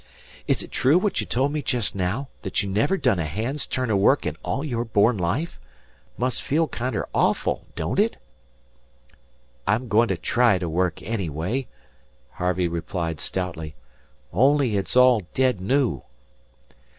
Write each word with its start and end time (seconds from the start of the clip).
Is 0.47 0.63
it 0.63 0.71
true 0.71 0.97
what 0.97 1.21
you 1.21 1.27
told 1.27 1.51
me 1.53 1.61
jest 1.61 1.93
now, 1.93 2.27
that 2.41 2.63
you 2.63 2.69
never 2.71 2.97
done 2.97 3.19
a 3.19 3.27
hand's 3.27 3.67
turn 3.67 3.91
o' 3.91 3.95
work 3.95 4.25
in 4.25 4.35
all 4.41 4.65
your 4.65 4.83
born 4.83 5.15
life? 5.15 5.59
Must 6.17 6.41
feel 6.41 6.67
kinder 6.67 7.07
awful, 7.13 7.67
don't 7.75 7.99
it?" 7.99 8.17
"I'm 9.67 9.87
going 9.87 10.07
to 10.07 10.17
try 10.17 10.57
to 10.57 10.67
work, 10.67 11.03
anyway," 11.03 11.67
Harvey 12.31 12.67
replied 12.67 13.19
stoutly. 13.19 13.75
"Only 14.33 14.75
it's 14.75 14.95
all 14.95 15.27
dead 15.35 15.61
new." 15.61 16.01